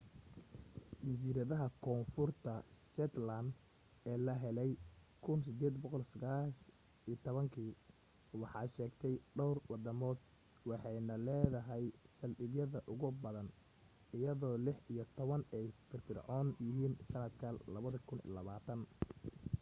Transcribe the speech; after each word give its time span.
jasiiradaha 1.07 1.65
koonfurta 1.83 2.53
shetland 2.93 3.49
ee 4.09 4.17
la 4.25 4.33
helay 4.43 4.71
1819 5.27 7.75
waxaa 8.41 8.67
sheegta 8.75 9.07
dhowr 9.37 9.57
wadamood 9.71 10.19
waxayna 10.69 11.15
leedahay 11.27 11.85
saldhigyada 12.17 12.79
ugu 12.93 13.09
badan 13.23 13.49
iyadoo 14.17 14.55
lix 14.65 14.77
iyo 14.93 15.03
toban 15.17 15.41
ay 15.57 15.65
firfircoon 15.89 16.47
yihiin 16.65 16.93
sannadka 17.09 17.47
2020 17.67 18.85